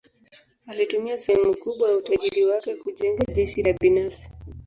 [0.67, 4.29] Alitumia sehemu kubwa ya utajiri wake kujenga jeshi la binafsi.